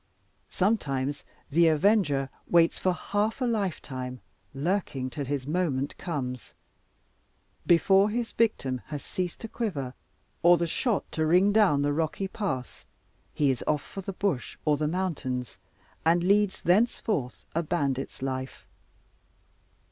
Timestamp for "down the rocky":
11.53-12.27